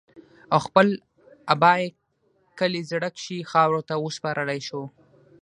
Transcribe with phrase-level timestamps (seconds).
[0.53, 0.87] او خپل
[1.53, 1.87] ابائي
[2.59, 4.83] کلي زَړَه کښې خاورو ته اوسپارلے شو